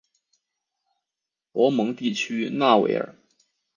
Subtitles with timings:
[1.51, 3.15] 博蒙地区讷维尔。